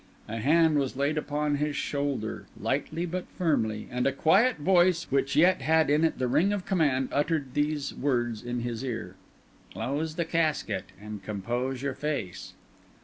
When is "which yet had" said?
5.11-5.91